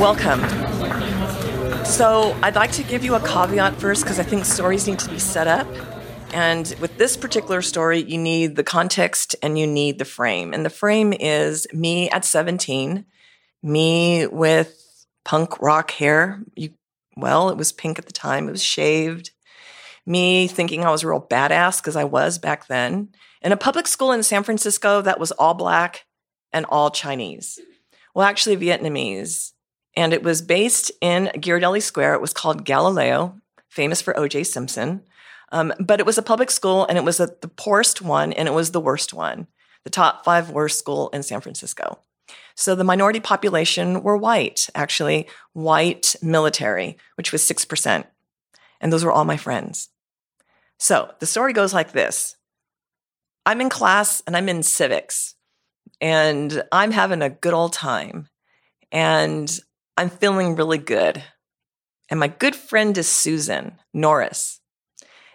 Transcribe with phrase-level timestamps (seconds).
[0.00, 0.40] Welcome.
[1.84, 5.10] So, I'd like to give you a caveat first because I think stories need to
[5.10, 5.68] be set up.
[6.32, 10.54] And with this particular story, you need the context and you need the frame.
[10.54, 13.04] And the frame is me at 17,
[13.62, 16.40] me with punk rock hair.
[16.56, 16.70] You,
[17.18, 19.32] well, it was pink at the time, it was shaved.
[20.06, 23.10] Me thinking I was a real badass because I was back then.
[23.42, 26.06] In a public school in San Francisco that was all black
[26.54, 27.60] and all Chinese.
[28.14, 29.52] Well, actually, Vietnamese.
[29.96, 32.14] And it was based in Ghirardelli Square.
[32.14, 34.44] It was called Galileo, famous for O.J.
[34.44, 35.02] Simpson.
[35.52, 38.46] Um, but it was a public school and it was a, the poorest one and
[38.46, 39.48] it was the worst one,
[39.82, 41.98] the top five worst school in San Francisco.
[42.54, 48.04] So the minority population were white, actually, white military, which was 6%.
[48.80, 49.88] And those were all my friends.
[50.78, 52.36] So the story goes like this
[53.44, 55.34] I'm in class and I'm in civics
[56.00, 58.28] and I'm having a good old time
[58.92, 59.58] and
[60.00, 61.22] I'm feeling really good.
[62.08, 64.60] And my good friend is Susan Norris.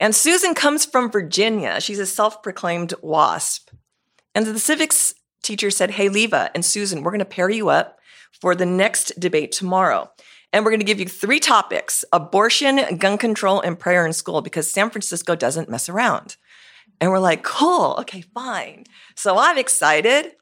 [0.00, 1.78] And Susan comes from Virginia.
[1.78, 3.68] She's a self proclaimed WASP.
[4.34, 5.12] And the civics
[5.42, 7.98] teacher said, Hey, Leeva and Susan, we're going to pair you up
[8.40, 10.10] for the next debate tomorrow.
[10.54, 14.40] And we're going to give you three topics abortion, gun control, and prayer in school
[14.40, 16.36] because San Francisco doesn't mess around.
[16.98, 18.84] And we're like, cool, okay, fine.
[19.16, 20.32] So I'm excited.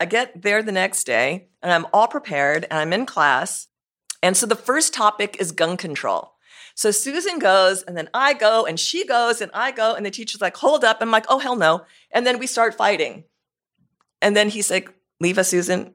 [0.00, 3.68] I get there the next day and I'm all prepared and I'm in class.
[4.22, 6.32] And so the first topic is gun control.
[6.74, 10.10] So Susan goes, and then I go, and she goes, and I go, and the
[10.10, 10.98] teacher's like, hold up.
[11.00, 11.84] I'm like, oh, hell no.
[12.10, 13.24] And then we start fighting.
[14.22, 14.90] And then he's like,
[15.20, 15.92] leave us, Susan.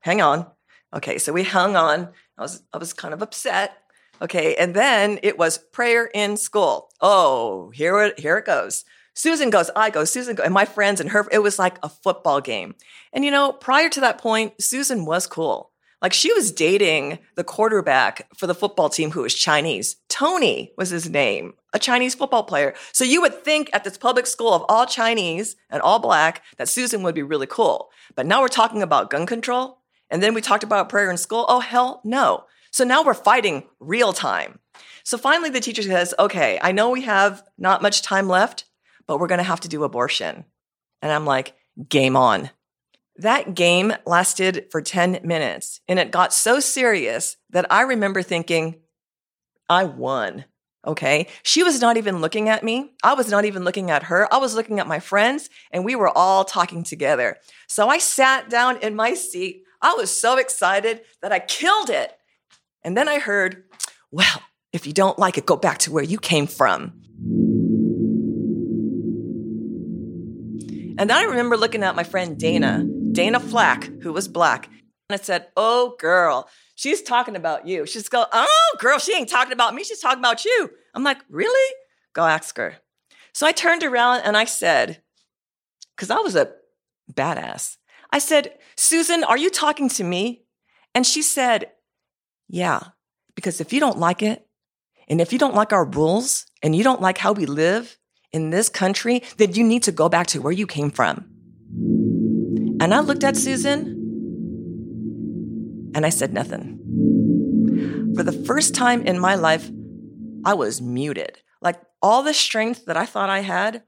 [0.00, 0.46] Hang on.
[0.92, 2.08] Okay, so we hung on.
[2.36, 3.76] I was, I was kind of upset.
[4.22, 6.88] Okay, and then it was prayer in school.
[7.00, 8.84] Oh, here it, here it goes.
[9.14, 11.88] Susan goes, I go, Susan goes, and my friends and her, it was like a
[11.88, 12.74] football game.
[13.12, 15.70] And you know, prior to that point, Susan was cool.
[16.02, 19.96] Like she was dating the quarterback for the football team who was Chinese.
[20.10, 22.74] Tony was his name, a Chinese football player.
[22.92, 26.68] So you would think at this public school of all Chinese and all black that
[26.68, 27.88] Susan would be really cool.
[28.14, 29.78] But now we're talking about gun control.
[30.10, 31.46] And then we talked about prayer in school.
[31.48, 32.44] Oh, hell no.
[32.70, 34.58] So now we're fighting real time.
[35.04, 38.64] So finally, the teacher says, okay, I know we have not much time left,
[39.06, 40.44] but we're going to have to do abortion.
[41.02, 41.54] And I'm like,
[41.88, 42.50] game on.
[43.16, 48.80] That game lasted for 10 minutes and it got so serious that I remember thinking,
[49.68, 50.44] I won.
[50.86, 51.28] Okay.
[51.42, 52.92] She was not even looking at me.
[53.02, 54.32] I was not even looking at her.
[54.32, 57.38] I was looking at my friends and we were all talking together.
[57.68, 59.62] So I sat down in my seat.
[59.80, 62.12] I was so excited that I killed it.
[62.82, 63.64] And then I heard,
[64.10, 67.03] well, if you don't like it, go back to where you came from.
[70.96, 74.66] And then I remember looking at my friend Dana, Dana Flack, who was black.
[74.66, 77.84] And I said, Oh, girl, she's talking about you.
[77.84, 79.82] She's go, Oh, girl, she ain't talking about me.
[79.82, 80.70] She's talking about you.
[80.94, 81.74] I'm like, Really?
[82.12, 82.76] Go ask her.
[83.32, 85.02] So I turned around and I said,
[85.96, 86.52] because I was a
[87.12, 87.76] badass,
[88.12, 90.44] I said, Susan, are you talking to me?
[90.94, 91.72] And she said,
[92.48, 92.80] Yeah,
[93.34, 94.46] because if you don't like it,
[95.08, 97.98] and if you don't like our rules, and you don't like how we live
[98.34, 101.24] in this country, then you need to go back to where you came from.
[102.80, 104.02] And I looked at Susan
[105.94, 106.80] and I said nothing.
[108.16, 109.70] For the first time in my life,
[110.44, 111.38] I was muted.
[111.62, 113.84] Like all the strength that I thought I had,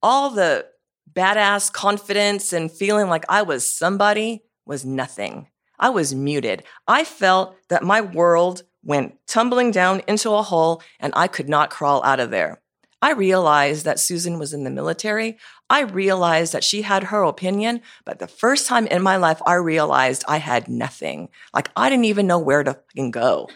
[0.00, 0.66] all the
[1.12, 5.48] badass confidence and feeling like I was somebody was nothing.
[5.78, 6.62] I was muted.
[6.86, 11.70] I felt that my world went tumbling down into a hole and I could not
[11.70, 12.61] crawl out of there.
[13.02, 15.36] I realized that Susan was in the military.
[15.68, 19.54] I realized that she had her opinion, but the first time in my life, I
[19.54, 21.28] realized I had nothing.
[21.52, 22.78] Like I didn't even know where to
[23.10, 23.50] go.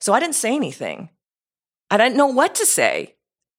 [0.00, 1.10] So I didn't say anything.
[1.88, 3.14] I didn't know what to say.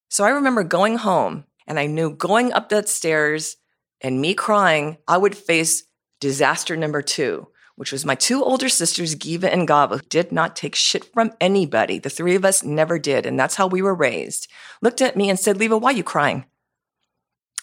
[0.09, 3.56] So I remember going home and I knew going up that stairs
[4.01, 5.84] and me crying, I would face
[6.19, 7.47] disaster number two,
[7.81, 11.31] which was my two older sisters, Giva and Gava, who did not take shit from
[11.41, 11.97] anybody.
[11.97, 13.25] The three of us never did.
[13.25, 14.47] And that's how we were raised.
[14.83, 16.45] Looked at me and said, Leeva, why are you crying?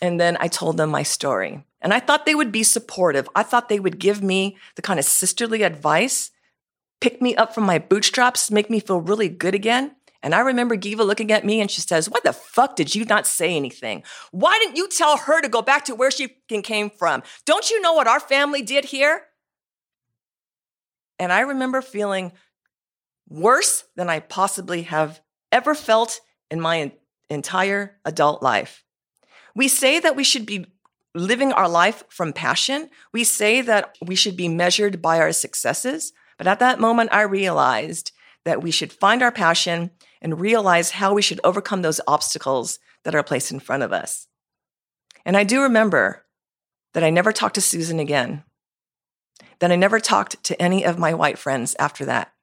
[0.02, 1.64] And then I told them my story.
[1.80, 3.28] And I thought they would be supportive.
[3.36, 6.32] I thought they would give me the kind of sisterly advice,
[7.00, 9.94] pick me up from my bootstraps, make me feel really good again.
[10.20, 13.04] And I remember Giva looking at me and she says, Why the fuck did you
[13.04, 14.02] not say anything?
[14.32, 17.22] Why didn't you tell her to go back to where she came from?
[17.44, 19.27] Don't you know what our family did here?
[21.18, 22.32] And I remember feeling
[23.28, 25.20] worse than I possibly have
[25.52, 26.20] ever felt
[26.50, 26.92] in my
[27.28, 28.84] entire adult life.
[29.54, 30.66] We say that we should be
[31.14, 32.90] living our life from passion.
[33.12, 36.12] We say that we should be measured by our successes.
[36.36, 38.12] But at that moment, I realized
[38.44, 39.90] that we should find our passion
[40.22, 44.28] and realize how we should overcome those obstacles that are placed in front of us.
[45.24, 46.24] And I do remember
[46.94, 48.44] that I never talked to Susan again,
[49.59, 52.33] that I never talked to any of my white friends after that,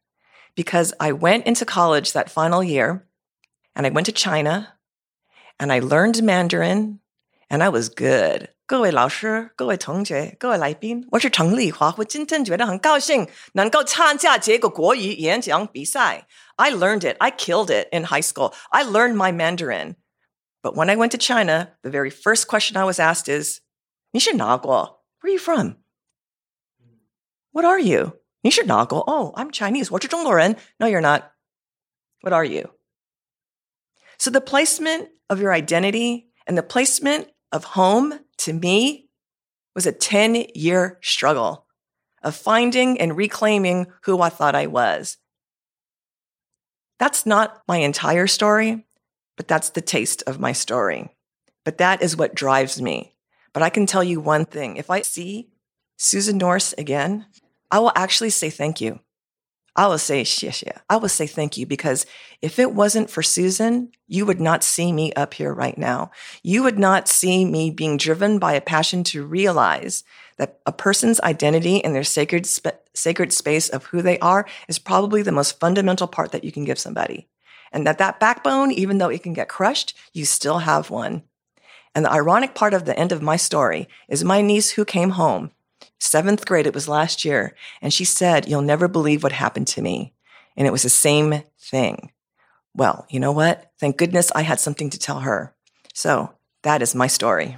[0.55, 3.07] because I went into college that final year
[3.75, 4.75] and I went to China
[5.59, 7.01] and I learned Mandarin
[7.49, 8.49] and I was good.
[8.67, 11.93] 各位老师、各位同学、各位来宾，我是陈丽华。
[11.99, 16.29] 我今天觉得很高兴能够参加这个国语演讲比赛。
[16.55, 17.17] I learned it.
[17.19, 18.55] I killed it in high school.
[18.71, 19.97] I learned my Mandarin.
[20.63, 23.61] But when I went to China, the very first question I was asked is,
[24.13, 25.03] 你是哪国?
[25.21, 25.77] Where are you from?
[27.56, 28.12] What are you?
[28.44, 29.02] You should not go.
[29.08, 29.90] Oh, I'm Chinese.
[29.90, 30.58] 我是中国人.
[30.78, 31.32] No, you're not.
[32.20, 32.72] What are you?
[34.18, 39.08] So the placement of your identity and the placement of home to me
[39.74, 41.66] was a 10 year struggle
[42.22, 45.16] of finding and reclaiming who I thought I was.
[47.00, 48.86] That's not my entire story,
[49.38, 51.16] but that's the taste of my story.
[51.64, 53.16] But that is what drives me.
[53.54, 55.48] But I can tell you one thing if I see
[55.98, 57.26] Susan Norris again,
[57.76, 59.02] I will actually say thank you.
[59.76, 60.74] I will say 谢谢.
[60.90, 62.06] I will say thank you because
[62.42, 66.12] if it wasn't for Susan, you would not see me up here right now.
[66.42, 70.06] You would not see me being driven by a passion to realize
[70.38, 74.80] that a person's identity and their sacred sp- sacred space of who they are is
[74.80, 77.28] probably the most fundamental part that you can give somebody.
[77.74, 81.24] And that that backbone, even though it can get crushed, you still have one.
[81.94, 85.10] And the ironic part of the end of my story is my niece who came
[85.20, 85.52] home
[86.00, 87.56] seventh grade, it was last year.
[87.82, 90.14] And she said, You'll never believe what happened to me.
[90.58, 92.12] And it was the same thing.
[92.74, 93.72] Well, you know what?
[93.80, 95.56] Thank goodness I had something to tell her.
[95.94, 96.34] So
[96.64, 97.58] that is my story.